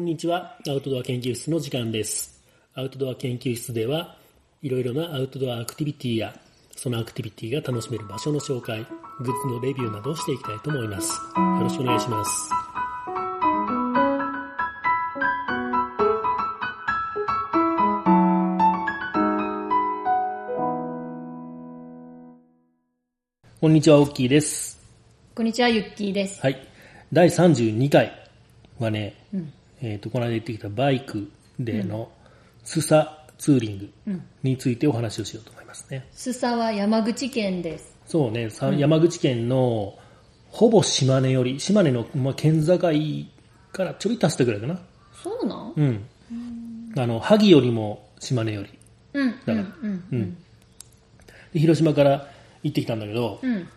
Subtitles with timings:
[0.00, 0.56] こんにちは。
[0.66, 2.42] アウトドア研究室の時間です。
[2.72, 4.16] アウトドア研究室では、
[4.62, 6.34] いろいろなアウトドアアクティビティや、
[6.74, 8.86] そのアクティビティが楽しめる場所の紹介、
[9.20, 11.12] グッズのレビューなどをしていきたいと思います。
[11.36, 12.48] よろしくお願いします。
[23.60, 24.80] こんにちは、オッキーです。
[25.34, 26.40] こんにちは、ゆっきーです。
[26.40, 26.66] はい。
[27.12, 28.18] 第32回
[28.78, 29.14] はね、
[29.82, 32.10] えっ、と、この間行ってきたバイクでの
[32.64, 36.06] スサツーリングについてお話をしようと思いますね。
[36.12, 37.96] スサは山口県です。
[38.06, 39.98] そうね、さ山口県の
[40.50, 42.90] ほぼ島根より、島根の、まあ、県境か
[43.84, 44.80] らちょびっと走ったぐらいかな。
[45.22, 45.72] そうなん？
[45.76, 46.04] うん。
[46.98, 48.68] あの、萩よりも島根より。
[49.14, 49.30] うん。
[49.30, 50.04] だから、うん。
[50.12, 50.36] うん。
[51.52, 52.28] で広島から
[52.62, 53.68] 行ってきたんだけど、うん。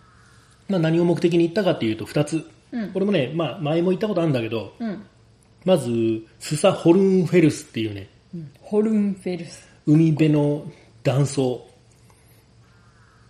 [0.67, 2.45] まあ、何を目的に行ったかっていうと2つ。
[2.71, 5.05] うんこれもね、まあ、前も行ったことあるんだけど、うん。
[5.65, 8.09] まず、スサホルンフェルスっていうね、
[8.61, 9.67] ホルンフェルス。
[9.85, 10.65] 海辺の
[11.03, 11.67] 断層。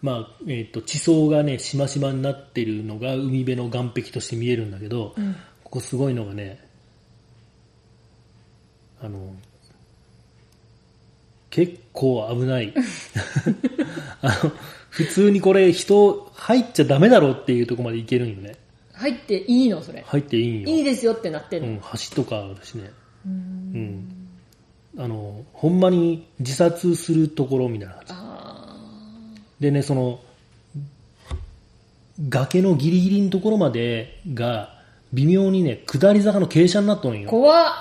[0.01, 5.15] まあ、えっ、と、地層がね、しましまになってるのが海辺の岸壁として見えるんだけど、
[5.63, 6.59] ここすごいのがね、
[9.01, 9.35] あの、
[11.49, 12.73] 結構危ない。
[14.21, 14.51] あの、
[14.89, 18.55] 普通にこれ人入っちゃダメだろうっていうところまで行けるんよね。
[18.93, 20.03] 入っていいのそれ。
[20.05, 20.69] 入っていいんよ。
[20.69, 21.67] いいですよってなってんの。
[21.69, 22.91] うん、橋とかあるしね。
[23.25, 24.29] うん。
[24.97, 28.13] あの、ほんまに自殺するところみたいな感じ。
[28.13, 28.77] あ
[29.59, 30.19] でね、その、
[32.29, 34.81] 崖のギリギリのところまでが、
[35.13, 37.29] 微妙にね、下り坂の傾斜になっとんーよ。
[37.29, 37.73] 怖っ。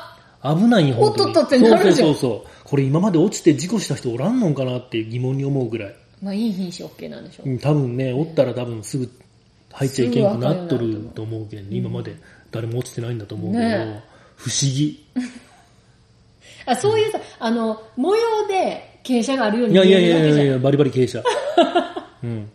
[0.43, 1.29] 危ないよ、本当に。
[1.29, 2.65] おっとっとってなるじゃんそうそうそうそう。
[2.65, 5.95] これ今まで落ちて事故した人おらんのかなって疑問に思うぐらい。
[6.23, 9.11] まあいい品種 OK なんでしょうん、多分ね、おったら多分すぐ
[9.73, 12.17] 入っちゃいけんくなっとると思うけど、今まで
[12.51, 14.03] 誰も落ちてないんだと思うけど、ね
[14.37, 15.05] 不思議。
[16.67, 20.39] あ、そういうさ、あの、模様で傾斜があるように見いやいやいえるだけじゃん。
[20.39, 21.25] やいや、バリバリ傾斜。
[22.23, 22.51] うん。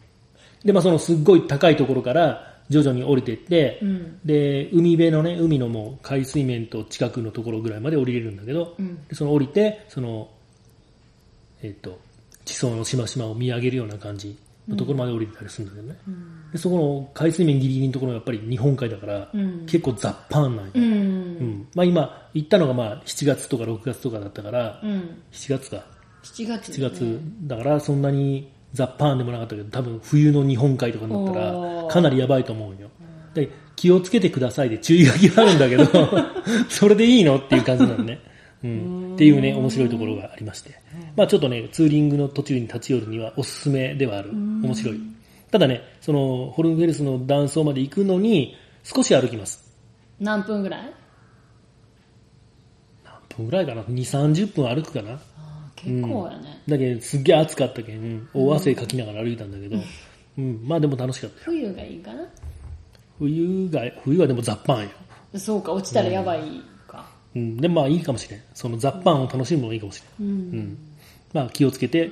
[0.63, 10.29] で、まあそのすっごい高いところから徐々に降りていって、うんで、海辺のね、海のもう海水面と近くのところぐらいまで降りれるんだけど、うんでその降りて、その、
[11.61, 11.99] えっ、と、
[12.45, 15.99] 地層のしましまを見上げるような感じのところまで降りてたりするんだけどね。
[16.51, 20.71] でそこの海水面ギリギリのところがやっぱり日本海だから、うん結構雑版なんよ。
[20.75, 20.79] う。
[20.79, 21.67] うんん。
[21.75, 25.21] まあ今、行ったのがまあ7月とか6月とかだったから、うん。
[25.31, 25.85] 7月か。
[26.23, 32.89] 7月、7月だからそんなにザ・パーンでもなかったけど多分冬の日本海とかになったらかなりやばいと思うよ
[33.33, 35.85] で気をつけてくださいで注意書きがあるんだけど
[36.69, 37.37] それでいいの？
[37.37, 38.19] っていう感じなのね、
[38.63, 40.71] うん、っていうね面白いところがありまして。
[41.15, 44.31] まあちょっとねツーリングの途中に立ち寄るにはおすすめではある。
[44.31, 44.99] 面白い。
[45.51, 49.63] ただねそのホルンフェルスの断層まで行くのに少し歩きます。
[50.19, 50.93] 何分ぐらい？
[53.03, 55.19] 何分ぐらいかな？2 3 0分歩くかな？
[55.75, 56.61] 結構やね。
[56.67, 59.77] だけどすっげえ暑かったけん大汗かきながら歩いたんだけど、
[60.39, 61.43] うん、まあでも楽しかったよ。
[61.45, 62.23] 冬がいいかな？
[63.19, 64.89] 冬が冬はでも雑版よ、
[65.35, 66.39] そうか、落ちたらやばい。
[66.39, 66.45] か。
[67.37, 68.41] うん、でもまあいいかもしれん。
[68.53, 70.37] その雑版を楽しむのもいいかもしれん、うん。
[70.37, 70.77] うん。
[71.33, 72.11] まあ気をつけて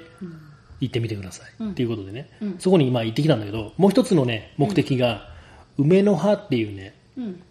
[0.80, 5.30] 行ってみてください、っていうことでね、そこにまあ行ってきたんだけどもう一つのね目的が、
[5.78, 7.42] 梅の葉っていうね、うん。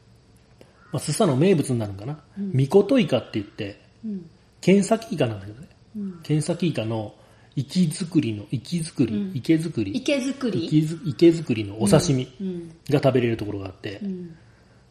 [0.92, 4.30] まあ、スサの名物になるのかな、ミコトイカって言ってうん。
[4.60, 6.20] ケンサキイカなんだけどね、うん。
[6.22, 7.14] ケンサキイカの
[7.56, 9.96] 池作りの池作り、池作り。
[9.96, 10.66] 池作り。
[11.06, 12.68] 池作りのお刺身うん。
[12.88, 14.36] が食べれるところがあって、うん。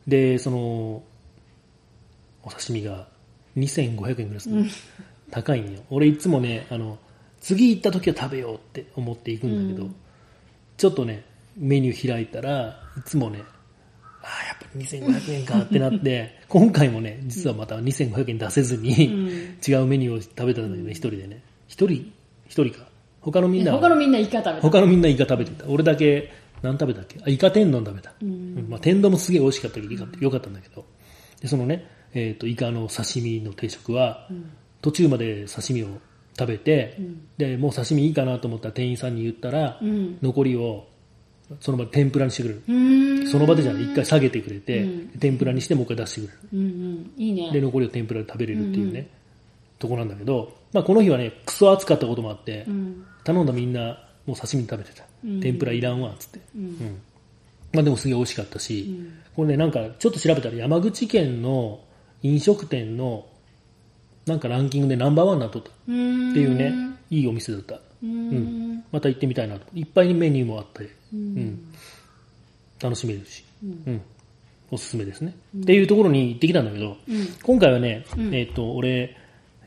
[0.07, 1.03] でその
[2.43, 3.07] お刺身が
[3.57, 4.65] 2500円ぐらいする、
[5.31, 5.81] 高いんよ。
[5.89, 6.97] 俺いつもねあの
[7.41, 9.89] 次行った時は食べようって思って行くんだけど、
[10.77, 11.23] ちょっとね
[11.57, 13.41] メニュー開いたらいつもね
[14.21, 19.05] ああやっぱり2500円かってなって 今回もね実はまた2500円出せずに、
[19.67, 21.43] 違うメニューを食べたんだけどね一人でね。
[21.67, 22.11] 一人
[22.47, 22.87] 一人か。
[23.21, 24.61] 他のみんなは他のみんなイカ食べた。
[24.61, 25.65] 他のみんなイカ食べてた。
[25.67, 26.31] 俺だけ、
[26.61, 27.19] 何食べたっけ？
[27.25, 28.13] あ、イカ天丼食べた。
[28.21, 28.67] うん。
[28.69, 30.85] まあ、天丼もすげえ美味しかったけど、よかったんだけど。
[31.41, 34.27] で、そのね、えっ、と、イカの刺身の定食は、
[34.81, 35.99] 途中まで刺身を
[36.37, 36.97] 食べて、
[37.37, 40.17] で、もう刺身いいかなと思ったら店員さんに言ったら、うん。
[40.21, 40.87] 残りを、
[41.59, 42.63] その場で天ぷらにしてくれる。
[42.67, 43.27] うーん。
[43.27, 44.87] その場でじゃない、一回下げてくれて、
[45.19, 46.39] 天ぷらにしてもう一回出してくれる。
[46.53, 47.11] うんうん。
[47.17, 47.51] いいね。
[47.51, 49.07] で、残りを天ぷらで食べれるっていうね、
[49.79, 53.05] とこなんだけど、まあこの日はね、クソ暑かったこともあって、うん。
[53.23, 55.03] 頼んだみんなもう刺身食べてた、
[55.41, 57.01] 天ぷらいらんわっつって、うん
[57.73, 59.03] まあでもすげえ美味しかったし、
[59.35, 61.81] これねなんかちょっと調べたら山口県の
[62.23, 63.27] 飲食店の
[64.25, 65.69] なんかランキングでナンバーワンになっとった。
[65.69, 65.73] っ。
[65.85, 66.73] ていうね、
[67.09, 68.83] いいお店だった、うーん。
[68.91, 69.65] また行ってみたいなと。
[69.73, 71.73] いっぱいにメニューもあって、うん。
[72.81, 74.01] 楽しめるし、うん。
[74.71, 75.35] おすすめですね。
[75.57, 77.27] っていうところに行ってきたんだけど、うん。
[77.43, 78.33] 今回はね、うん。
[78.33, 79.17] えっ、と、俺、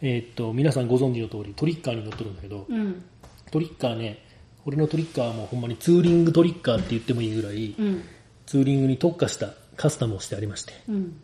[0.01, 3.05] えっ、と、皆さんご存知の通りトリッカーに乗ってるんだけど、うん。
[3.51, 4.23] トリッカーね、
[4.65, 8.03] 俺のトリッカーはもうほんまにツーリングトリッカーって言ってもいいぐらい、うん。
[8.47, 11.21] ツーリングに特化したカスタムをしてありまして、うん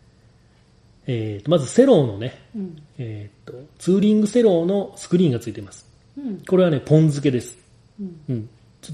[1.06, 5.86] えーとまずセローのね、うんえーと、ツーリングセローのスクリーンがついています。
[6.16, 7.56] うんこれはね、ポン付けです。
[8.00, 8.48] うんうん。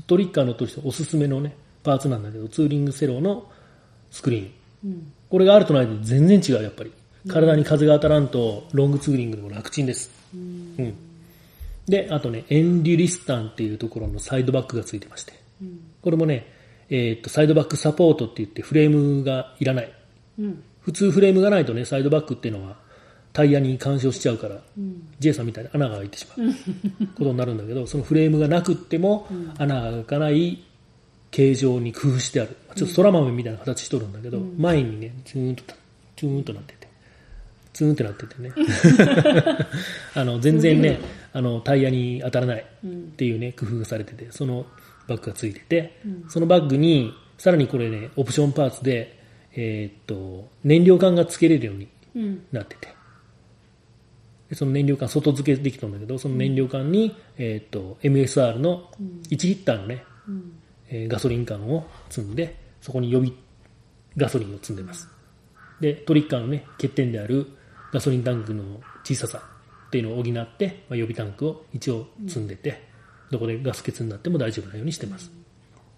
[0.06, 3.50] トリッカーのとしておすすめのね、パーツなんだけど、ツーリングセローの
[4.10, 4.50] スクリーン。
[4.84, 6.92] うんこれがあるとないと全然違う、やっぱり。
[7.28, 10.10] 体に風が当たらんと、ロングツーリングでも楽ちんです。
[10.34, 10.94] うん。
[11.86, 15.34] で、あとね、エンデュリスタンっていうところのサイドバックがついてまして。
[15.60, 16.46] うんこれもね、
[16.88, 19.92] えーっと、サイドバックサポートって言ってフレームがいらない。
[20.38, 22.74] うん普通フレームがないとね、サイドバックっていうのは
[23.34, 26.48] タイヤに干渉しちゃうから、うん、J さんみたいに穴が開いてしまう
[27.14, 30.64] ことになるんだけど、そのフレームがなくっても穴が開かない
[31.30, 32.56] 形状に工夫してある。
[32.74, 35.74] ちょっと空豆みたいな形しとるんだけど、前にね、チューンと、
[36.16, 36.88] チューンとなってて、
[37.74, 38.52] ツーンってなっててね。
[40.16, 40.98] あの、全然ね、
[41.34, 44.64] あの、タイヤに当たらないっていうね、工夫がされてて、その
[45.06, 46.00] バッグがついてて、
[46.30, 49.17] そのバッグに、さらにこれね、オプションパーツで、
[49.54, 52.88] えーっと、燃料管が付けれるようにうんなってて。
[54.48, 58.90] でその燃料管外付けできたんだけど、その燃料管に、えっ、と、MSR の
[59.28, 60.52] 1リッターのね、うん
[60.88, 63.34] えーガソリン管を積んで、そこに予備
[64.16, 65.08] ガソリンを積んでます。
[65.80, 67.46] で、トリッカーのね、欠点である
[67.92, 69.42] ガソリンタンクの小ささ
[69.86, 72.82] っていうのを補って、まあ、予備タンクを一応積んでて、
[73.30, 75.30] どこでガス欠になっても大丈夫なようにしてます。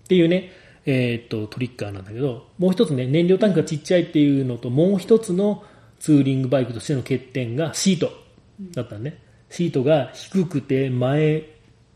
[0.04, 0.50] っていうね、
[0.86, 5.62] えーっと、トリッカーなんだけど、もう一つね、燃料タンクがちっちゃいっていうのと、もう一つの
[5.98, 8.12] ツーリングバイクとしての欠点がシート
[8.72, 9.18] だったね。
[9.50, 11.44] シートが低くて前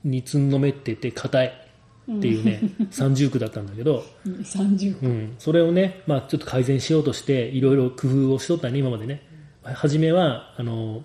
[0.02, 2.60] につんのめってて硬いっていうね、
[2.90, 9.22] 三重苦だったんだけど、うん30うん、それをね、まあちょっと改善しようとして、いろいろ工夫をしとったね、今までね。
[9.62, 11.02] 初めは、あの、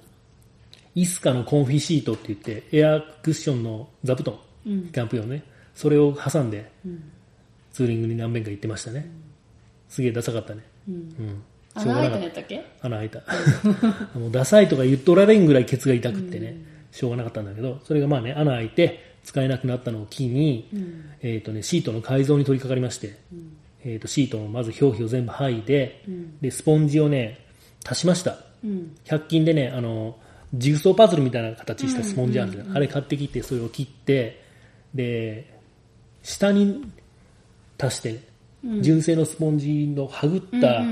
[0.96, 4.36] イスカのコンフィシートって言って、エアクッションの座布団、
[4.66, 4.90] うん。
[4.90, 5.44] キャンプ用ね、
[5.74, 7.12] それを挟んで、うん
[7.72, 9.10] ツーリングに何遍か行ってましたね。
[9.90, 10.64] すげえダサかったね。
[10.88, 11.44] うんうん。
[11.76, 12.66] 穴開いたんかやったっけ？
[12.82, 13.24] 穴開いた。
[14.20, 16.58] もうダサいとか言っとられんぐらいケツが痛くってね、
[16.92, 27.40] しょうがなかったんだけど、それがまあね、穴開いて使えなくなったのを機に、うんえっ、とね、シートの改造に取り掛かりまして、うんえっ、と、シートのまず表皮を全部剥いで、うんで、スポンジをね、
[27.86, 28.40] 足しました。
[28.64, 30.18] うん100均でね、あの、
[30.54, 32.76] ジグソーパズルみたいな形したスポンジあるじゃん。
[32.76, 34.42] あれ買ってきて、それを切って、
[34.94, 35.46] で、
[36.24, 36.92] 下に
[37.80, 38.30] 足してね、
[38.82, 40.84] 純正のスポンジのはぐった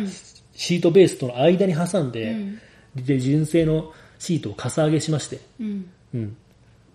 [0.53, 2.59] シートベースとの間に挟んで、うん。
[2.95, 5.89] で、純正のシートをかさ上げしまして、うん。
[6.13, 6.37] うん。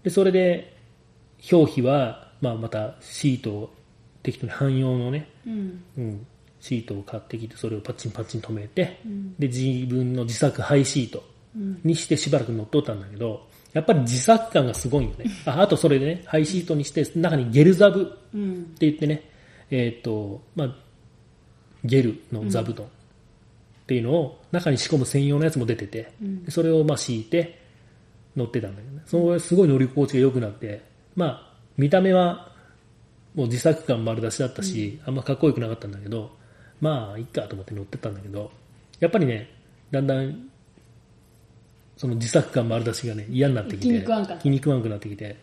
[0.03, 0.77] で、それで、
[1.51, 3.75] 表皮は、まあ、またシートを
[4.23, 5.85] 適当に汎用のね、うん。
[5.99, 6.27] うん、
[6.61, 9.35] シートを買ってきて、それをパッチンパッチン止めて、ん。
[9.39, 11.23] で、自分の自作ハイシート
[11.55, 11.81] うん。
[11.85, 15.27] にしてしばらく乗っとったんだけど、やっぱり自作感がすごいよね。
[15.47, 18.75] ああとそれでね、ハイシートにして、中にゲルザブってうん。
[18.81, 19.31] 言ってね、
[19.73, 20.77] えっ、と、まあ、
[21.83, 22.89] ゲルの座布団っ
[23.87, 26.45] ていうのを中に仕込む専用のやつも出てて、うん。
[26.45, 27.59] でそれをまあ敷いて
[28.37, 29.03] 乗ってたんだけどね。
[29.07, 30.83] そのすごい乗り心地が良くなって、
[31.17, 32.53] まあ、見た目は
[33.35, 36.37] もう自作感丸出しだったし、あんまかっこよくなかったんだけど、
[36.81, 38.51] まあ、いっかと思って乗ってたんだけど、
[39.01, 39.51] やっぱりね、
[39.91, 40.51] だんだん、
[41.97, 43.87] その自作感丸出しがね、嫌になってきて、
[44.43, 45.37] 気に食わんくなってきて、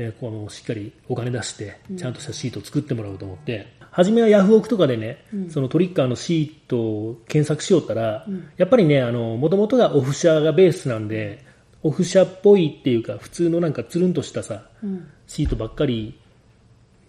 [0.00, 8.26] で、このしっかりお金出して、ちゃんとしたシートを作ってもらおうと思って、初めはヤフオクとかでね、そのトリッカーのシートを検索しよったら、
[8.56, 11.44] やっぱりね、あの、もともとがオフシャがベースなんで、
[11.82, 15.06] オフシャっぽいっていうか、普通のなんかつるんとしたさ、うん。
[15.26, 16.18] シートばっかり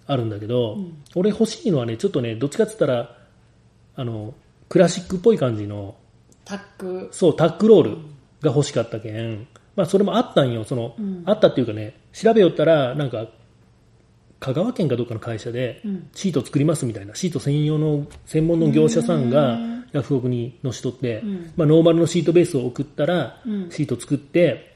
[0.05, 0.77] あるんだけど、
[1.15, 3.17] 俺欲しいのはね、ちょっとね、どっちかって言ったら、
[3.95, 4.33] あの、
[4.67, 5.95] クラシックっぽい感じの、
[6.43, 7.09] タック。
[7.13, 7.91] そう、タックロール
[8.41, 11.23] が欲しかったけん、まあそれもあったんよ、その、うん。
[11.25, 13.27] あったっていうかね、調べよったら、なんか、
[14.39, 19.81] 香川県かどっかの会社でうん、シート作りますみたいな、シート専用の、専門の業者さんがうん。
[19.91, 21.53] ヤフオクに載しとって、ん。
[21.55, 23.69] まあノーマルのシートベースを送ったら、うん。
[23.69, 24.75] シート作って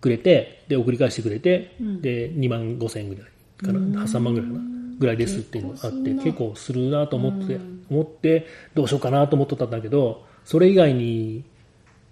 [0.00, 2.02] くれて、で、送り返してくれて、うん。
[2.02, 3.24] で、2万5千円ぐらい
[3.66, 4.60] かな、3万ぐらいかな、
[4.98, 7.58] ぐらいですっていうのがあって、結結構するなと思って、
[7.88, 11.44] 思って、どうしようかなと思っとったんだけど、それ以外に、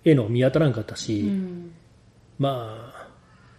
[0.05, 1.71] 絵の見当たらんかったし、うん。
[2.39, 2.98] まあ、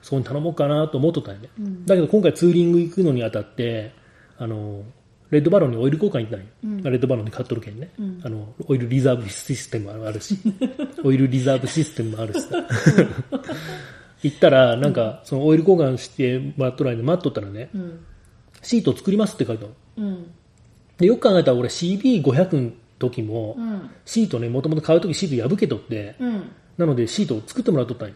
[0.02, 1.50] そこに頼もうかなと思っとったんよね。
[1.60, 3.94] うんだけど今回ツーリング行くのにあたって、
[4.38, 4.84] あの、
[5.30, 6.46] レッドバロンにオイル交換行ったんよ。
[6.64, 7.90] うんレッドバロンに買っとるけんね。
[8.00, 10.38] うんあの、オイルリザーブシステムもあるし、
[11.04, 12.66] オイルリザーブシステムもあるしさ。
[14.24, 18.00] 行ったら、なんか、そのオイル交換してもらっとる間待っとったらね、うん
[18.62, 20.10] シート作りますって書いてあるの。
[20.10, 20.26] うん
[20.98, 26.44] で、よく考えたら俺 CB500 時も、うんシートね、もともと買う時シート破けとって、うん
[26.78, 28.16] なのでシートを作ってもらっとったんよ。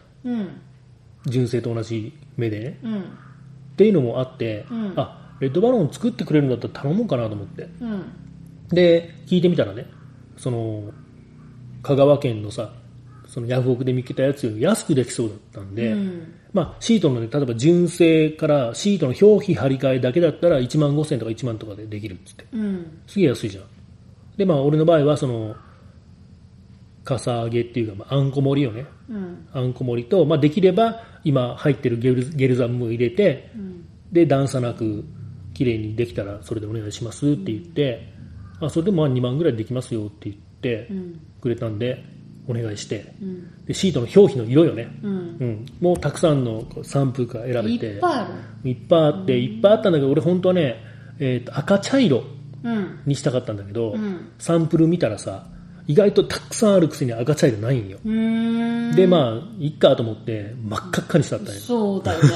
[1.26, 2.78] うん純正と同じ目でね。
[2.82, 7.68] うんっていうのもあって、うんあ、レッドバロン作ってくれるんだったら頼もうかなと思って。
[7.80, 8.04] うん
[8.68, 9.86] で、聞いてみたらね、
[10.36, 10.92] その、
[11.82, 12.72] 香川県のさ、
[13.26, 22.46] そのヤフオクで見つけたやつより安くできそうだったんで、うんまあ、シートのね、例えば純正からシートの表皮張り替えだけだったら1万5000とか1万とかでできるっつって。
[22.52, 23.64] うんすげえ安いじゃん。
[24.36, 25.56] で、まあ、俺の場合は、その、
[27.04, 29.46] かさ上げっていうか、まあ、あんこ盛りをね、うん。
[29.52, 33.84] あんこ盛りと、まあ、できれば、今入ってるゲルゲルザムも入れて、うん。
[34.10, 35.04] で、段差なく、
[35.52, 38.12] 綺麗にできたら、それでお願いしますって言って、
[38.60, 41.20] あ、それでもまあ2万ぐらいでできますよって言ってうん。
[41.40, 42.04] くれたんで、
[42.46, 43.64] お願いして、うん。
[43.64, 44.88] で、シートの表皮の色よね。
[45.02, 45.12] うん。
[45.12, 45.66] うん。
[45.80, 48.28] もうたくさんのサンプルから選べて、いっぱいあ
[48.62, 48.70] る。
[48.70, 50.76] いっぱいあって、いっぱいあったんだけど、俺本当はね、
[51.18, 52.24] えーと赤茶色
[52.64, 53.00] うん。
[53.06, 54.30] にしたかったんだけど、うん。
[54.38, 55.46] サンプル見たらさ、
[55.86, 57.98] 意外とたくさんあるくせに赤茶色ないんよ。
[58.94, 61.60] で、まあ、いっかと思って、真っ赤っかにしたったんよ。
[61.60, 62.28] そうだよね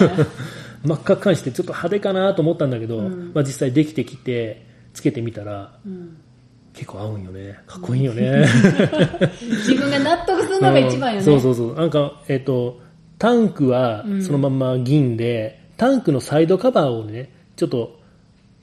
[0.85, 6.17] 真っ赤っかにして、ちょっと派手かなと思ったんだけど、うんまあ実際できてきて、つけてみたら、うん
[6.75, 7.59] 結構合うんよね。
[7.67, 8.47] かっこいいよね。
[9.43, 11.75] 自分が納得するのが一番よねそうそうそう。
[11.75, 12.78] なんか、えっ、と、
[13.19, 17.98] タンクはうんそのまんま銀で、タンクのサイドカバーをね、ちょっと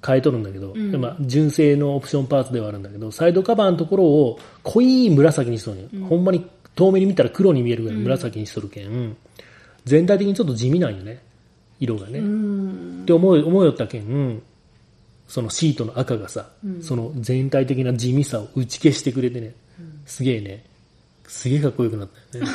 [0.06, 0.92] 変えとるんだけど、うん。
[0.92, 6.04] でまあ、純正のオプションパーツではあるんだけど、サイドカバーのところを濃い紫にしとるうん。
[6.06, 6.46] ほんまに
[6.76, 9.16] 遠目に見たら黒に見えるぐらい紫にしとるけん、
[9.86, 11.22] 全体的にちょっと地味なんよね。
[11.80, 12.20] 色がね。
[12.20, 13.02] うん。
[13.04, 14.42] って思い思いよったけん、
[15.28, 16.84] そのシートの赤がさ、うん。
[16.84, 19.54] その全体的な地味さを打ち消してくれてね、
[20.06, 20.66] すげえね、
[21.28, 22.52] すげえかっこよくなったよね。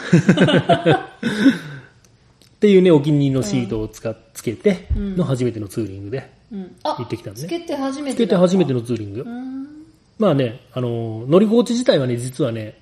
[2.56, 5.16] っていうね、お気に入りのシートを使っつけてうん。
[5.16, 6.76] の初めてのツーリングで、うん。
[6.82, 7.42] あ行ってきたのね。
[7.42, 8.28] つけて初めつてだ。
[8.28, 9.24] けて初めてのツーリング。
[10.18, 12.78] まあね、あの、乗り心地自体はね、実はね、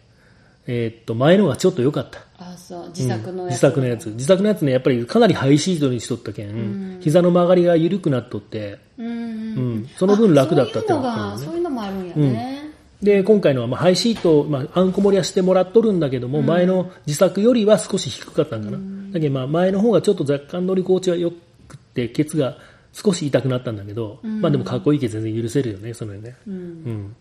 [0.66, 2.20] えーっと、前のがちょっと良かった。
[2.38, 2.88] あそう。
[2.88, 3.46] 自作のやつ、うん。
[3.46, 4.06] 自作のやつ。
[4.10, 6.98] 自作のやつね、やっぱりかなりハイシートにしとったけん、うん。
[7.00, 9.88] 膝の曲がりが緩くなっとって、うんうん。
[9.96, 11.02] その分楽だったってことね。
[11.02, 12.70] がそういうのもあるんやね、
[13.02, 18.78] で、今回のは、まあ、ハイシート、まあ、あんこ盛りはしてもらっとるんだけども、前の自作よりは少し低かったんかな。
[19.12, 22.58] だけど、まあ、前の方がちょっと若干乗り心地が良くて、ケツが
[23.00, 26.34] 少し痛くなったんだけど、うんまあでもかっこいいけど全然許せるよね、それね。
[26.48, 27.16] うんうん。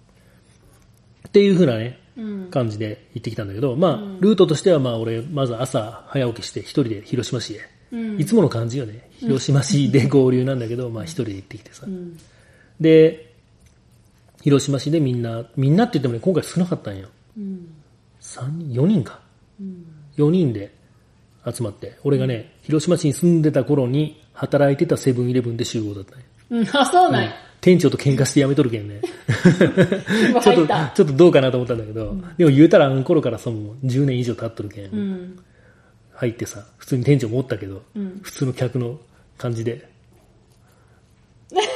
[1.28, 7.62] っていう風なね、うん感じで行ってきたんだけど、まあ、うんルートとしては、まあ、俺、まず朝早起きして一人で広島市へ。
[7.92, 9.10] うんいつもの感じよね。
[9.20, 11.90] 広島市で合流なんだけど、まあ一人で行ってきてさう。
[11.90, 12.18] ん
[12.82, 13.34] で、
[14.42, 17.10] 広島市でみんな、みんなって言ってもね、今回少なかったんよ。
[17.38, 17.68] うん
[18.20, 19.20] 三人、4人か。
[19.62, 19.86] うん
[20.18, 20.74] 4人で
[21.52, 26.24] 集まって、俺がね、広島市に住んでた頃に働いてたセブンイレブンで集合だったね。
[26.50, 29.02] うんあそうなんや、店長と喧嘩して辞めとるけんね。
[30.30, 35.40] 今ちょっと、ちょっとどうかなと思ったんだけど、でも言うたらあの頃からその10年以上経っとるけん、うん。
[36.14, 38.20] 入ってさ、普通に店長もおったけど、うん。
[38.22, 39.00] 普通の客の
[39.38, 39.90] 感じで、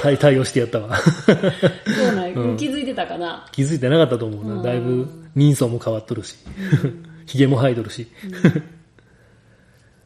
[0.02, 0.98] 対 対応してやったわ。
[0.98, 2.58] そうなんや、うん。
[2.58, 3.46] 気づいてたかな。
[3.52, 4.56] 気づいてなかったと思うな。
[4.56, 4.64] うん。
[4.64, 6.36] だいぶ人相も変わっとるし、
[7.26, 8.08] 髭も生えとるし。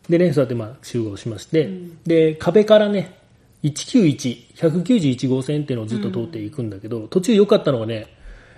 [0.10, 1.98] でね、そうやってまあ集合しまして、ん。
[2.04, 3.20] で、壁からね、
[3.64, 8.08] 191、191号線っていうのをずっと通っていくんだけど、途中良かったのがね、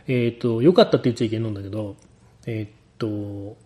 [0.08, 1.96] えっ、と、良かったって言っちゃいけんのんだけど、
[2.46, 3.58] えっ、と、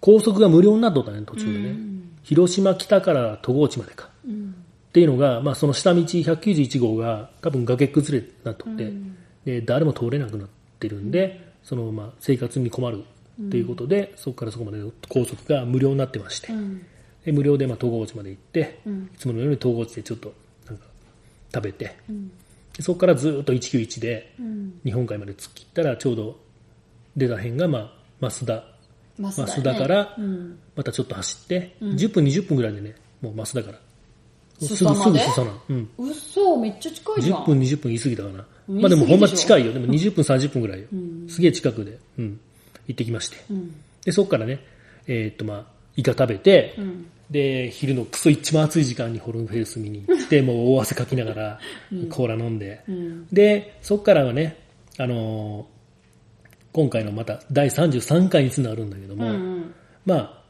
[0.00, 1.76] 高速が無料になっとったね、途中でね。
[2.22, 4.10] 広島北から戸河内までか。
[4.26, 4.54] うん。
[4.88, 9.16] っていうのが、まあ、その下道191号が多分崖崩れになっとって、うん。
[9.44, 13.04] で誰も通れなくなってるんで、そのまあ生活に困る
[13.50, 16.86] ということで、そこからそこまでの高速が無料になってまして、うん。
[17.24, 19.10] で無料でまあ東郷内まで行って、うん。
[19.14, 20.34] いつものように東郷内でちょっと
[20.66, 20.84] なんか
[21.52, 22.28] 食べて、うん。
[22.76, 24.80] でそこからずっと191でうん。
[24.84, 26.40] 日本海まで突っ切ったらちょうど
[27.16, 27.78] 出た辺がま
[28.20, 28.64] あ増田、
[29.18, 30.58] 増田,、からうん。
[30.76, 31.96] またちょっと走って、うん。
[31.96, 33.78] 10分20分ぐらいでね、もう増田から。
[34.60, 35.60] すぐ、すぐ裾なの。
[35.68, 35.90] うん。
[35.98, 37.38] うっそめっちゃ近いじゃん。
[37.40, 38.46] 10分、20分言い過ぎたかな。
[38.68, 39.72] まあでもほんま近いよ。
[39.72, 40.86] でも20分、30分ぐらいよ。
[40.92, 41.26] うん。
[41.28, 42.40] すげえ近くで、うん、
[42.86, 43.36] 行ってきまして。
[43.50, 43.74] うん。
[44.04, 44.60] で、そこからね、
[45.06, 45.64] えーっとまあ、
[45.96, 47.06] イカ食べて、うん。
[47.30, 51.60] で、昼のクソ一番暑い時間にホルンフェイス見に行って、 もう大汗かきながら、
[52.10, 53.26] コーラ飲んで、うん。
[53.32, 54.56] で、そこからはね、
[54.98, 55.74] あのー
[56.74, 59.72] 今回のまた第33回につながるんだけどうも、ん。
[60.04, 60.42] まあ、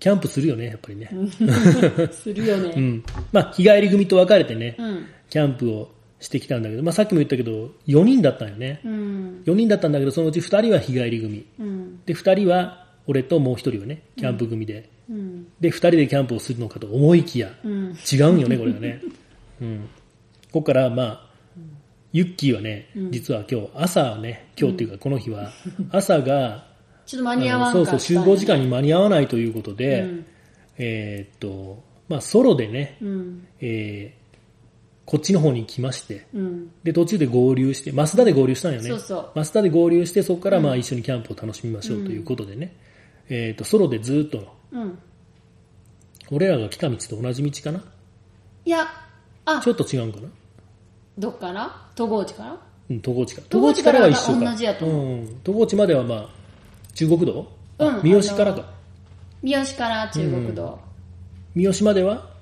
[0.00, 1.08] キャンプするよね、やっぱりね。
[1.12, 1.30] うん。
[2.10, 2.72] するよね。
[2.76, 3.04] うん。
[3.30, 5.06] まあ、日帰り組と別れてね、うん。
[5.30, 8.80] キャンプをしてきたんだけど、まあ、さっきも言ったけど、4人だったんよね。
[8.84, 11.46] うん4人だったんだけど、そのうち2人は日帰り組。
[11.60, 14.88] うんで、2人は、俺ともう1人はね、キャンプ組で。
[15.10, 19.00] うんで、2人でキャンプをするのかと思いきや、うん違うんよね、これがね。
[19.60, 19.78] うん。
[20.52, 21.26] ここから、まあ、
[22.12, 25.52] ユッキーはね、実は今日朝ね、今日っていうかこの日は、
[25.90, 26.66] 朝が、
[27.04, 30.26] ちょっと間に合わんかったあのそうそう、集合時間に間に合わないということで、うん
[30.78, 33.46] えーっと、まあソロでね、うん。
[33.60, 34.25] えー
[35.06, 36.70] こっちの方に来まして、うん。
[36.82, 38.88] で、途中で合流して、増田で合流したんよね。
[38.88, 42.76] そうそう増田で合流して、そこからまあ一緒にキャンプを楽しみましょうということでね、
[43.28, 44.38] えーっと、ソロでずっと
[44.72, 44.98] の、うん。
[46.32, 47.84] 俺らが来た道と同じ道かな？
[48.64, 48.84] いや、
[49.44, 50.28] あちょ、っと違うんかな？
[51.16, 51.88] どっから？
[51.94, 52.58] 戸郷地から？
[52.90, 53.46] うん、戸郷地から。
[53.48, 54.50] 戸郷地からは一緒か。
[54.50, 55.40] 同じやと思うん。
[55.44, 56.28] 戸郷地まではまあ、
[56.94, 57.52] 中国道？
[57.78, 58.72] うん三好からか。
[59.42, 60.78] 三好から中国道。
[61.54, 62.35] 三好までは、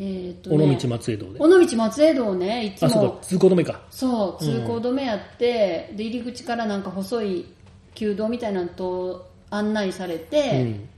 [0.00, 1.40] えっ、と、尾ね、道松江道で。
[1.40, 3.80] 尾道松江道ね、いつあ、そうもか、通行止めか。
[3.90, 7.46] そう、通行止めやって、で、入り口からなんか細い
[7.94, 10.88] 旧道みたいなのと案内されうて、ん。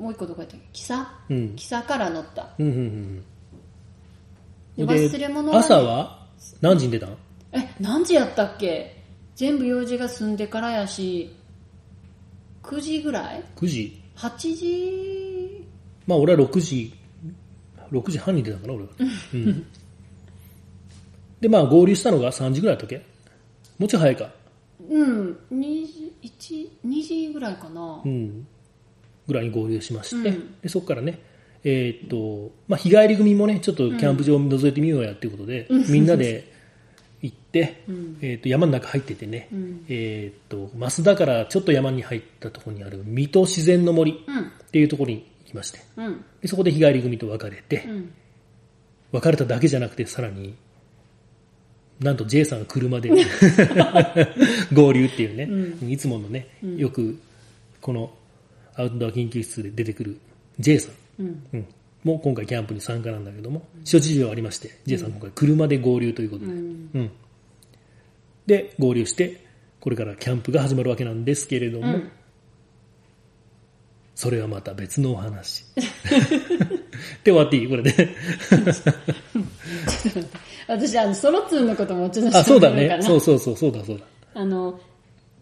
[0.00, 0.66] もう一個どこやったっけ？
[0.72, 1.06] 木佐？
[1.30, 1.54] うん。
[1.54, 2.48] 木佐から乗った。
[2.58, 3.24] うん、うん、
[4.76, 4.84] うん。
[4.86, 6.26] で忘れ物がね朝は？
[6.60, 7.16] 何時に出たん？
[7.52, 9.04] え、何時やったっけ？
[9.36, 11.32] 全部用事が済んでからやし、
[12.64, 15.64] 9時ぐらい ?9 時 ?8 時？
[16.08, 16.92] まあ俺は6時、
[17.90, 18.90] 6時半に出たかな、俺は。
[19.34, 19.66] うん。
[21.40, 23.04] で、まあ合流したのが3時ぐらいだったっけ？
[23.78, 24.30] もうちょい早いか。
[24.88, 28.08] うん、2時、1、2時ぐらいかなう。
[28.08, 28.46] ん。
[29.26, 31.18] ぐらいに合流しまして、うんでそこからね、
[31.64, 36.52] えーっと、まあ日帰り組もね、ちょっとキャンプ場を覗いてみようやっていうことで、みんなで
[37.22, 45.22] 行って、うんえーっと山の中入っててね、うんえーっと、増田からちょっと山に入ったところにある水戸自然の森っうん、ていうところに行
[45.54, 48.12] きまして、うん、でそこで日帰り組と別れて、うん。
[49.12, 50.56] 別れただけじゃなくてさらに
[52.00, 53.10] なんと J さんが車で
[54.74, 55.48] 合流っていうね、
[55.88, 57.16] いつものね、よく
[57.80, 58.12] この
[58.74, 60.18] アウトドア研究室で出てくる
[60.58, 61.66] J さん、うん、うん、
[62.02, 65.12] もう今回キャンプに参加なんだけども諸事情ありまして、J さん。
[65.12, 66.90] 今回車で合流ということで、うん。
[66.94, 67.10] うん。
[68.46, 69.44] で合流して
[69.80, 72.10] これからキャンプが始まるわけなんですけれども、うん
[74.14, 75.64] それはまた別のお話。
[77.24, 77.68] で終わっていい？
[77.68, 78.14] これで。
[80.68, 82.98] 私、あの、ソロツーのこともちょっとあそうだね。
[83.02, 84.04] そうそうそうそうだそうだ。
[84.34, 84.78] あの、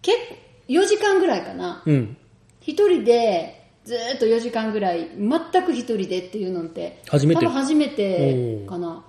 [0.00, 0.34] 結構、
[0.68, 1.82] 4時間ぐらいかな。
[1.84, 2.16] うん。
[2.60, 7.40] 一人で、ずーっと4時間ぐらい、全く一人でっていうのって、初めて。
[7.44, 9.04] 多分初めてかな。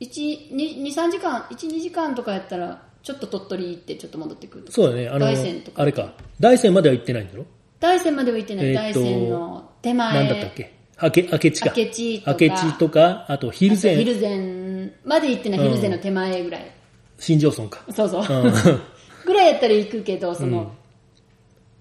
[0.00, 4.66] 1、2、2 3時間、1、2時間とかやったら、ちょっと鳥取行ってちょっと戻ってくる。
[4.70, 5.08] そうだね。
[5.08, 5.82] あの大山とか。
[5.82, 6.14] あれか。
[6.38, 7.44] 大山までは行ってないんだろ？
[7.80, 8.66] 大山までは行ってない。
[8.66, 10.14] えーと大山の手前。
[10.14, 10.72] なんだったっけ？
[11.02, 11.72] 明け明智か。
[11.76, 12.44] 明智とか。
[12.44, 13.96] 明智とかあと蒜山。
[13.96, 15.60] ヒルゼンまで行ってない。
[15.60, 16.70] ヒルゼンの手前ぐらい。
[17.18, 17.80] 新庄村か。
[17.94, 18.22] そうそう。
[18.22, 18.52] うん。
[19.24, 20.72] ぐらいやったら行くけど、その、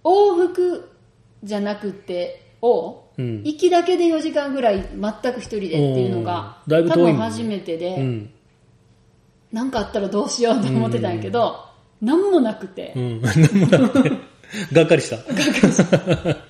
[0.03, 0.89] 往復
[1.43, 3.43] じゃなくて、を、うん。
[3.43, 8.29] 行きだけで4時間ぐらい全く一人でっていうのが、うんだいぶ多分初めてで、うん。
[9.51, 11.57] なんかあったらどうしようと思ってたんやけど、
[12.01, 12.93] なんもなくて。
[12.95, 13.21] う、ん。
[13.23, 14.11] なんもなくて
[14.73, 15.17] がっかりした。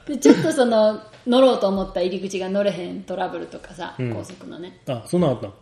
[0.06, 4.14] でちょっとその、乗ろうと思った入り口が乗れへんトラブルとかさ、うん。
[4.14, 4.80] 高速のね。
[4.88, 5.48] あそんなんあった？
[5.48, 5.54] の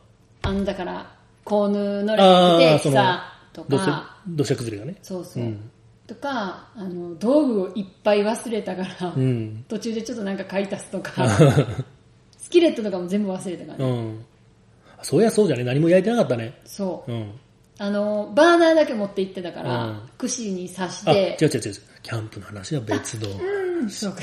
[0.44, 1.12] あんだから、
[1.44, 3.24] コーヌ乗れへんああそのくて草
[3.54, 4.98] と土砂か、土砂崩れがね。
[5.02, 5.44] そうそう。
[5.44, 5.72] うん。
[6.06, 9.66] とか、あの、道具をいっぱい忘れたから、うん。
[9.68, 11.12] 途中でちょっとなんか買い足すとか、
[12.38, 14.02] スキレットとかも全部忘れたからうね。
[14.12, 14.26] ん
[15.02, 15.64] そうやそうじゃね。
[15.64, 16.54] 何も焼いてなかったね。
[16.66, 17.12] そう。
[17.12, 17.32] うん
[17.80, 20.10] あの、バーナーだけ持って行ってたから、うん。
[20.18, 21.74] 串に刺しあ違うて、違う違う。
[22.02, 23.28] キャンプの話は別の。
[23.30, 24.20] うんそうか。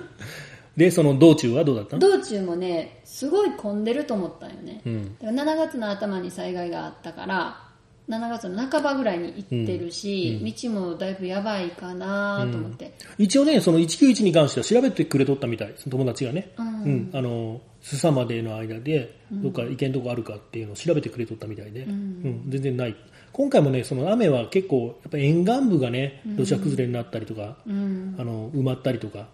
[0.76, 2.00] でその道中はどうだったの？
[2.00, 4.82] 道中もね、すごい混んでると思ったんよね。
[4.86, 5.18] うん。
[5.18, 7.69] だから7月の頭に災害があったから、
[8.08, 12.92] 7月の半ばぐらいに行ってるし、道もだいぶやばいかなと思って。
[13.18, 15.74] 一応ねその191に関しては調べてくれとったみたい。
[15.76, 16.82] その友達がね、うん。
[16.82, 22.44] うん、あの須佐までの間でどっか行けんとこあるかっていうのを調べてくれとったみたいで、うん。
[22.48, 22.96] 全然ない。
[23.32, 28.16] 今回もねその雨は結構やっぱ沿岸部がね土砂崩れになったりとか、うん。
[28.18, 29.28] あの埋まったりとか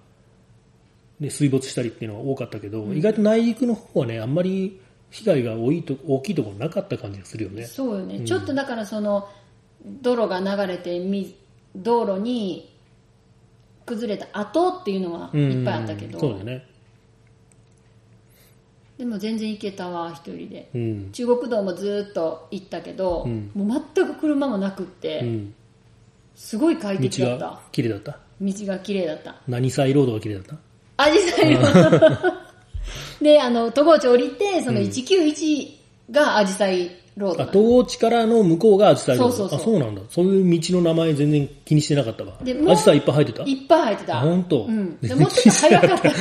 [1.19, 4.81] で水没したりっていうのは多かったけど、意外と内陸の方はねあんまり
[5.21, 7.65] 被害が多いと大きいところなかった感じがするよね。
[7.67, 9.29] そうよね、ちょっとだからその
[10.03, 11.35] 泥が流れてみ
[11.75, 12.73] 道路に
[13.87, 16.67] 崩れた後っていうのはうんいっぱいあったけど、そうだね。
[18.99, 20.71] でも全然行けたわ一人で。
[20.75, 23.51] うん、中国道もずっと行ったけど、うん。
[23.55, 25.55] もう全く車もなくって、うん、
[26.35, 28.19] すごい快適だ道がった綺麗だった？
[28.41, 29.37] 道が綺麗だった。
[29.47, 30.57] 何サイロードが綺麗だった？
[31.05, 31.61] アジサイロ
[33.21, 35.77] であの戸郷町降りてその191
[36.11, 39.73] がアジサイロードあ東地からの向こうがアジサイロードそうそうそう。
[39.73, 40.03] あそうなんだ。
[40.11, 42.35] そういう道の名前全然気にしてなかったわ。
[42.43, 43.43] でもうアジサイいっぱい入ってた？
[43.45, 44.19] いっぱい入ってた。
[44.19, 44.65] あ本当？
[44.65, 46.11] うん、で もうちょっと早かった。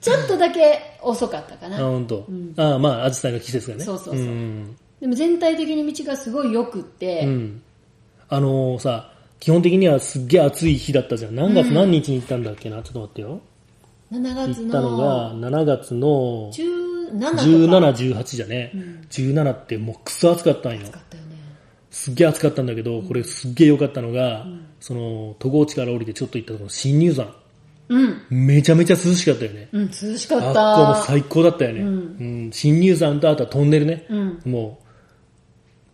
[0.00, 1.78] ちょっとだけ遅かったかあ、な。
[1.78, 2.26] 本当？
[2.56, 3.84] ああ、まあ、アジサイの季節がね。
[3.84, 4.14] そうそうそう。
[4.14, 4.76] うん。
[5.00, 7.62] でも全体的に道がすごい良くって、うん。
[8.28, 11.34] あのーさ、基本的にはすっげえ暑い日だったじゃん。
[11.34, 13.40] 何月何日に行ったんだっけな、ちょっと待ってよ。
[14.12, 17.42] 7行月ったのがの7月の17とか。
[17.42, 18.72] 17、18じゃね。
[19.10, 20.92] 17ってもうクソ暑かったんよ暑。
[20.92, 21.28] かったよね。
[21.90, 24.46] すっげえ暑かったんだけど、これすっげえ良かったのが、
[24.80, 27.34] その、戸郷地から降りてちょっと行ったところの新入山。
[27.88, 28.22] うん。
[28.30, 29.68] めちゃめちゃ涼しかったよね。
[29.72, 31.02] うん、涼しかっあっこもた。
[31.02, 31.80] 最高だったよね。
[31.80, 32.50] うん。
[32.52, 34.06] 新入山とあとはトンネルね。
[34.08, 34.42] うん。
[34.44, 34.84] もう、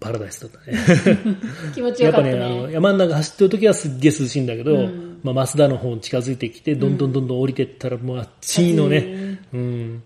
[0.00, 0.78] パラダイスだったね。
[1.74, 2.60] 気持ちやっぱね、よかったね。
[2.60, 10.02] あの、山の中走ってる時はすっげえ涼しいんだけど、うんまあ、増田の方に近づいてきて、どんどんどんどん降りてったら、もうあっちのね、うん。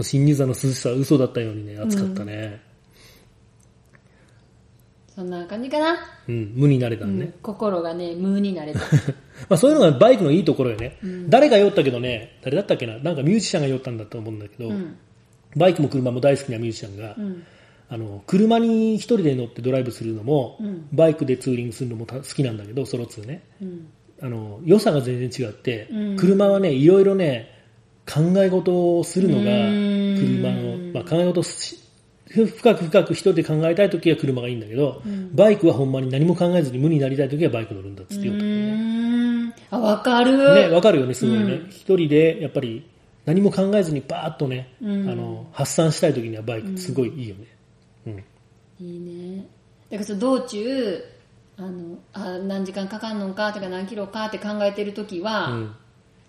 [0.00, 2.62] 新入山の涼しさは嘘だったようにね、暑かったね。
[5.12, 5.98] そんな感じかな。
[6.28, 7.24] うん、無になれたのね。
[7.24, 8.78] うん心がね、無になれた。
[9.50, 10.98] まあそういうのがバイクのいいところよね。
[11.28, 14.96] 誰が酔ったけどね、誰だったっけな、なんかミュージシャンが酔ったんだと思うんだけど、うん。
[15.56, 17.42] バイクも車も大好きなミュージシャンが、うん。
[17.88, 23.42] あの、車に一人で乗ってドライブするのも、うんバイクでツーリングするのもた好きなんだけど、ソロツーね。
[24.20, 24.26] うん。
[24.26, 27.50] あの、良さが全然違って、うん車はね、いろいろね、
[28.06, 31.80] 考え事をするのが、うん車の、まあ、考え事をし
[32.30, 35.02] 深く深く一人で考えたいときは車がいいんだけど、
[35.32, 39.54] バイクはほんまに何も考えずに無になりたいときはバイク乗るんだっつって言うったね。
[39.70, 40.36] あ、わかる。
[40.54, 41.70] ね、わかるよね、すごいねうん。
[41.70, 42.88] 一、人で、やっぱり、
[43.26, 47.46] 何も考えずにバーッとね、うんあの、発散したいときにはバイクすごいいいよね。
[48.06, 48.86] うん。
[48.86, 49.46] いいね。
[49.90, 51.04] だからその道中、
[51.60, 55.76] あの、あ、何時間かかんのかとか何キロかって考えてるときは、うん。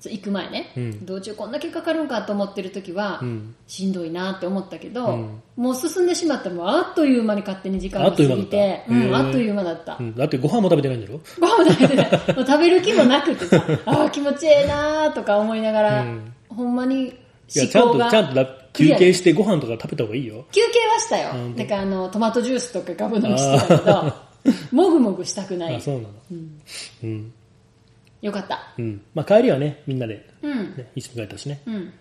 [0.04, 3.56] 行く前ね、うん道中こんだけかかるんかと思ってるときは、うん。
[3.68, 9.98] しんどいなって思ったけど、うんもう進んでしまったらもうあっという間に勝手に時間が過ぎて、あっという間だった。
[10.00, 11.22] うんだってご飯も食べてないんだろ？
[11.40, 12.12] ご飯も食べてない。
[12.36, 17.14] もう食べる気もなくてさ、ああ、気持ちええなーとか思いながら、うんほんまにい
[17.54, 18.10] や、ちゃんと、思考が。
[18.10, 20.46] ちゃんとだ休憩してご飯とか食べた方がいいよ。
[20.52, 21.56] 休憩はしたようん。
[21.56, 24.14] だからあの、トマトジュースとかガブ飲みしてたけど、
[24.72, 25.82] もぐもぐしたくなあ、い。
[25.82, 26.10] そうなの。
[27.04, 27.34] うん。
[28.22, 28.74] よかった。
[28.78, 29.02] うん。
[29.14, 30.76] まあ帰りはね、みんなで、うん。
[30.76, 31.62] ね、一緒に帰ったしね。
[31.66, 31.92] うん。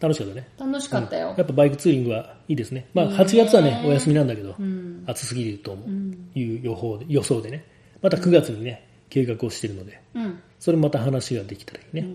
[0.00, 0.48] 楽しかったね。
[0.58, 1.44] 楽しかったよや。
[1.44, 2.86] っぱバイクツーリングはいいですね。
[2.94, 5.04] まあいいね8月はね、お休みなんだけど、うん。
[5.06, 7.64] 暑すぎると思う、んいう予報で、予想でね。
[8.00, 10.38] また9月にね、計画をしてるので、うん。
[10.58, 12.06] それまた話ができたらいいね。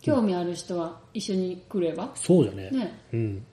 [0.00, 2.10] 興味ある人は一緒に来れば？
[2.14, 2.70] そうじゃね。
[2.70, 2.98] ね。
[3.12, 3.44] うん。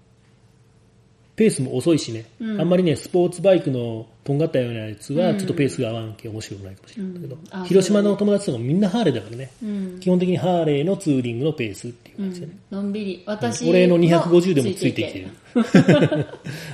[1.36, 10.00] ペースも遅いしね、うんあんまりね、スポーツバイクのとんがったようなやつは、ちょっとペースが合わんけ面白くないかもしれないんだけど、うんあ広島の友達とかもみんなハーレーだからね、うん。
[10.00, 12.58] 基本的にハーレーのツーリングのペースっていう感じでね。
[12.71, 13.24] のんびり。
[13.26, 16.26] 私俺の250でもついてきてる。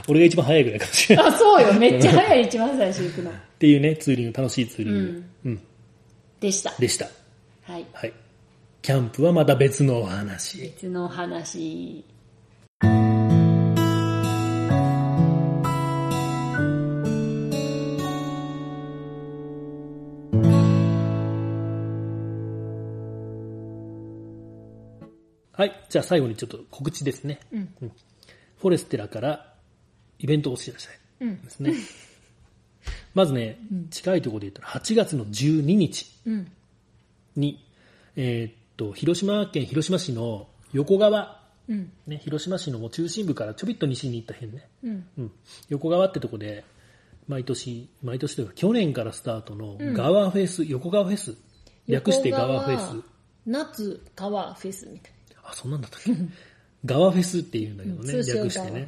[0.07, 1.25] 俺が一番早いぐらいかもしれない。
[1.25, 1.73] あ、そうよ。
[1.73, 3.31] めっちゃ早い、一番最初行くの。
[3.31, 5.61] っていうね、ツーリング、楽しいツーリング、うん
[6.39, 6.73] でした。
[6.79, 7.07] でした。
[7.63, 7.85] はい。
[7.93, 8.13] はい。
[8.81, 10.59] キャンプはまた別のお話。
[10.61, 12.03] 別の話。
[25.91, 27.41] じゃあ最後にちょっと告知ですね。
[27.51, 27.69] うん。
[28.59, 29.53] フォレステラから
[30.19, 30.87] イベントをお知らせ
[31.19, 31.41] うん。
[31.41, 31.73] ですね。
[33.13, 36.51] まずね、近いところで言ったら8月の12日うん。
[37.35, 37.61] に、
[38.15, 41.91] えーっと、広島県広島市の横川、うん。
[42.07, 45.05] ね、広島市の中心部からちょびっと西に行った辺ね、うん。
[45.17, 45.31] うん、
[45.67, 46.63] 横川ってとこで、
[47.27, 51.35] 毎年、毎年というか去年からスタートの川フェス、横川フェス、
[51.85, 53.03] 略して川フェス。
[53.45, 55.11] 夏川フェスみたい
[55.43, 56.11] あ、そんなんだったっけ？
[56.85, 58.11] 川フェスっていうんだけどな。
[58.11, 58.87] ね、略してね。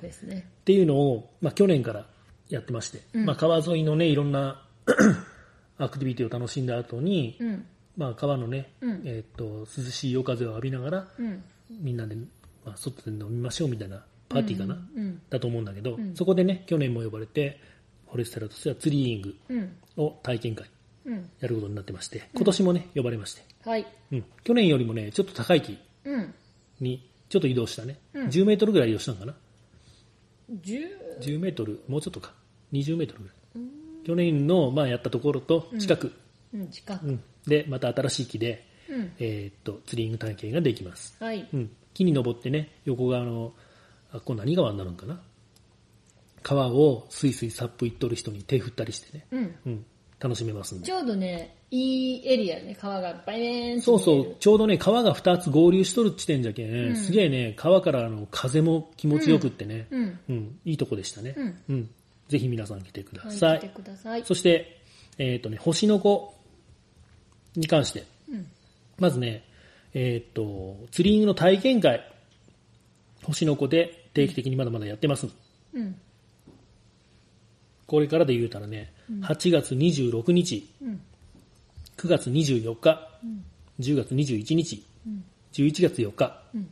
[0.61, 2.07] っていうのを、まあ、去年から
[2.49, 4.65] やってまして、まあ、川沿いのね、いろんな
[5.77, 7.65] アクティビティを楽しんだ後に、うん。
[7.95, 11.43] まあ、川のね、うんえーっと、涼しい夜風を浴びながら、うん。
[11.69, 12.15] みんなで、
[12.65, 15.21] まあ、外で飲みましょうみたいなパーティーかな、うん。
[15.29, 17.59] だと思うんだけど、んそこでね、去年も呼ばれて、
[18.07, 19.75] フォレステラとしてはツリーイングうん。
[19.97, 20.67] を体験会
[21.05, 21.29] うん。
[21.39, 23.85] やることになってまして、今年もね、呼ばれまして、はい。
[24.11, 26.33] うん、去年よりもね、ちょっと高い木うん。
[26.83, 28.27] にちょっと移動したね、うん。
[28.27, 29.35] 10メートルぐらい移動したのかな。
[30.61, 30.79] 十。
[31.21, 32.33] 10メートル、もうちょっとか、
[32.73, 33.37] 20メートルぐらい。
[34.05, 36.11] 去年の、まあ、やったところと近く、
[36.53, 37.07] うん、近く。
[37.07, 37.23] うん。
[37.47, 39.11] で、また新しい木で、うん。
[39.19, 41.15] えーっと、ツリング体験ができます。
[41.19, 41.47] はい。
[41.53, 43.53] うん、木に登ってね、横側の、
[44.11, 45.21] あ、これ何川になるんかな。
[46.43, 49.25] 川をスイスイサップ行っとる人に手振ったりしてね、
[49.65, 49.85] うん。
[50.23, 50.93] うん、楽しめますんでち。
[50.93, 60.19] ょうどね、いいエリアね、川がバイーンそうそう、ちょうどね、川が2つ合流しとる地点じゃけん、すげえね、川からの風も気持ちよくってね、うん。
[60.29, 61.33] うん、いいとこでしたね。
[61.37, 61.89] うんうん。
[62.29, 63.59] ぜひ皆さん来てくだはい、さい。
[63.59, 64.23] 来てください。
[64.23, 64.81] そして、
[65.17, 66.33] えっ、とね、星の子
[67.55, 68.47] に関して、うん。
[68.97, 69.43] まずね、
[69.93, 72.01] えっ、と、ツリングの体験会
[73.23, 75.27] 星の子で定期的にまだまだやってます。
[75.73, 75.95] うん
[77.93, 80.99] これからで言うたらね、8月26日、うん。
[81.95, 83.45] 9月24日、うん。
[83.79, 85.23] 10月21日、うん。
[85.51, 86.61] 11月4日うん。
[86.63, 86.65] っ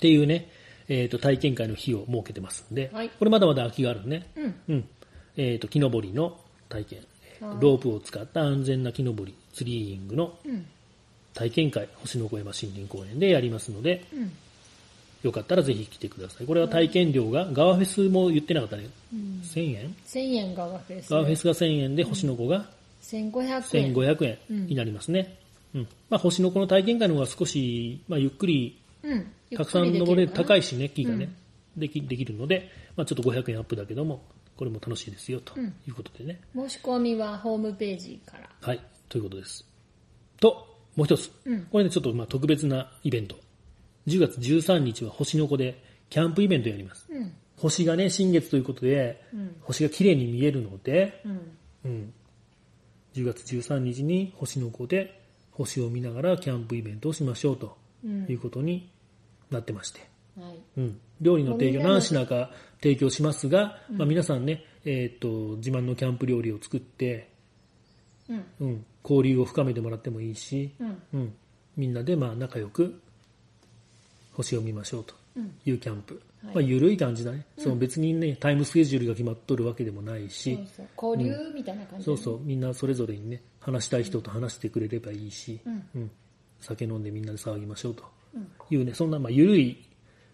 [0.00, 0.50] ていうね、
[0.88, 3.08] えっ、と、体験会の日を設けてますんで、はい。
[3.08, 4.32] これまだまだ空きがあるね。
[4.34, 4.54] うん。
[4.68, 4.88] うん。
[5.36, 6.36] えっ、と、木登りの
[6.68, 6.98] 体験、
[7.60, 7.78] ロー。
[7.78, 10.66] プを使った安全な木登り、ツリーイングのうん
[11.34, 14.32] 体験会、星の小山森林公園でやりますので、うん
[15.22, 16.46] よかったらぜひ来てください。
[16.46, 18.88] これは体験料が、ガワフェスも言ってなかったね。
[19.12, 22.66] うん1000円？1000円ガワフェスガワフェスが1000円で、星の子が
[23.02, 25.36] 1500円1500円になりますね。
[25.74, 25.88] うん。
[26.10, 29.26] まあ、星の子の体験会の方が少し、まあ、ゆっくり、うん
[29.56, 31.34] たくさん登れる、高いしね、木がね、うん
[31.80, 34.22] できできるので、まあ、ちょっと500円アップだけども、
[34.56, 36.40] これも楽しいですよ、とうんいうことでね。
[36.54, 39.64] 申し込みはホームページからはい、ということです。
[40.40, 41.30] と、もう一つ。
[41.44, 43.36] うんこれね、ちょっとまあ特別なイベント。
[44.08, 47.06] 10月13日は星の子でキャンプイベントやります。
[47.10, 47.32] うん。
[47.56, 49.56] 星がね、新月ということで、うん。
[49.60, 51.40] 星が綺麗に見えるので、うん。
[51.84, 52.12] うん。
[53.14, 55.20] 10月13日に星の子で
[55.52, 58.26] 星を見ながらキャンプイベントをしましょうとうん。
[58.28, 58.90] いうことに
[59.50, 60.00] なってまして。
[60.40, 60.58] はい。
[60.78, 61.00] うん。
[61.20, 67.28] 料理の提供何品か提供しますが、まあ皆さんね、えっ、と、自慢のキャンプ料理を作って、
[68.28, 68.44] うん。
[68.60, 71.02] うん、交流を深めてもらってもいいし、うん。
[71.12, 71.34] うん、
[71.76, 73.02] みんなでまあ仲良く
[74.38, 75.14] 星を見ましょうと。
[75.36, 75.52] うん。
[75.64, 76.20] いうキャンプ。
[76.44, 76.54] はい。
[76.54, 77.44] まあ緩い感じだね。
[77.58, 80.58] その別にね、タイムスケジュールが決まっとるわけでもないし、
[81.00, 85.88] 交流みたいな感じそうそう、みんなそれぞれにね、話したい人と話してくれればいいし、うん。
[85.96, 86.10] うん、
[86.60, 88.04] 酒飲んでみんなで騒ぎましょうと。
[88.34, 88.48] うん。
[88.70, 89.76] いうね、そんなまあ緩い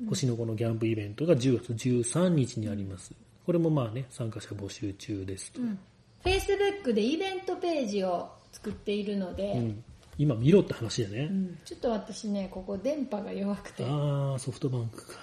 [0.09, 3.13] 星の子のキャンプイベントが10月13日にあります。
[3.47, 5.63] これもまあね、参加者募集中ですと。
[5.63, 5.79] うん、
[6.23, 9.85] Facebook でイベントページを作っているので、うん
[10.19, 11.29] 今見ろって話だね。
[11.31, 11.59] うん。
[11.65, 13.85] ちょっと私ねここ電波が弱くて。
[13.85, 15.19] ああ、ソフトバンクか。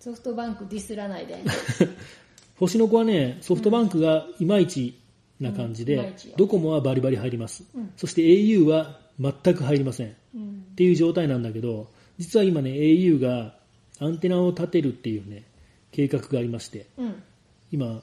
[0.00, 1.36] ソフトバンクディスらないで。
[2.58, 4.98] 星の子はね、ソフトバンクがいまいち
[5.40, 6.00] な感じでうん。
[6.00, 7.64] いまいちよ、ドコモはバリバリ入ります。
[7.74, 7.92] うん。
[7.96, 10.08] そして au は全く入りません。
[10.08, 10.66] っうん。
[10.76, 13.56] ていう状態なんだけど、実は今ね、au が
[14.00, 15.44] アンテナを立てるっていうね、
[15.92, 17.22] 計画がありまして、うん。
[17.72, 18.02] 今、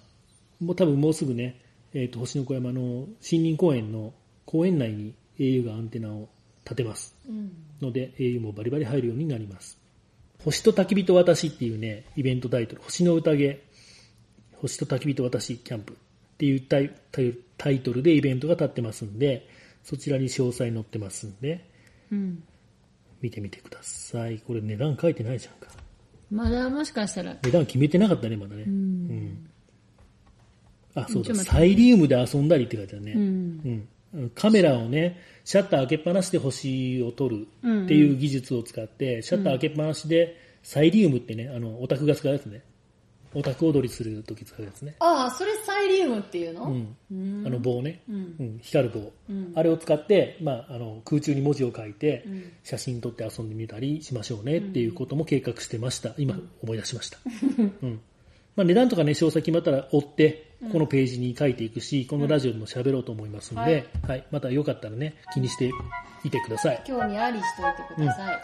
[0.59, 1.61] もう多分もうすぐね、
[1.93, 4.13] えっ、と、星の小山の森林公園の
[4.45, 6.29] 公園内に au がアンテナを
[6.63, 7.15] 立てます。
[7.27, 9.77] うんので au もバリバリ入るようになります。
[10.43, 13.61] 星と焚き火と私っていうね、イベントタイトル、星の宴、
[14.53, 15.95] 星と焚き火と私キャンプっ
[16.37, 16.79] ていうタ
[17.71, 19.47] イトルでイベントが立ってますんで、
[19.83, 21.69] そちらに詳細載ってますんで、
[22.11, 22.43] うん
[23.21, 24.39] 見てみてください。
[24.39, 25.71] これ値段書いてないじゃんか。
[26.29, 28.63] まだもしかしたら値段決めてなかったね、まだね。
[28.63, 28.75] うんう
[29.13, 29.49] ん
[30.95, 33.13] あ、そうだ、サイリウムで遊んだりって書いてあるね。
[33.13, 33.25] うんう
[33.69, 33.87] ん、
[34.35, 42.63] カメラをね、シャッター開けっぱなしで星を撮るっていう技術を使って、シャッター開けっぱなしで、サイリウムってね、あの、オタクが使うやつね。
[43.35, 44.95] オタク踊りするとき使うやつね。
[44.99, 46.95] ああそれサイリウムっていうの、うん。
[47.11, 48.01] うんあの棒ね。
[48.09, 56.15] うんうん、光る棒、うんあれを使って、まあ、あの空中に文字を書いて、うん写真撮って遊んでみたりしましょうねっていうことも計画してました。
[56.17, 57.19] 今思い出しました。
[57.83, 57.99] うん
[58.55, 65.71] まあ、値段とかね、詳細決まったら追って、このページに書いていくし、このラジオでも喋ろうと思いますので、はい、またよかったらね、気にして
[66.23, 66.81] いてください。
[66.85, 68.41] 興味ありしといてください、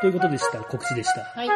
[0.00, 0.58] ということでした。
[0.58, 1.20] 告知でした。
[1.22, 1.48] はい